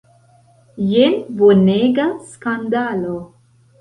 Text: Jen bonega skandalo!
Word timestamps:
Jen 0.93 1.17
bonega 1.41 2.07
skandalo! 2.33 3.15